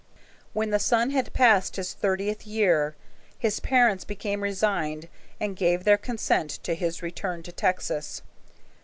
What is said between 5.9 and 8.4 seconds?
consent to his return to Texas.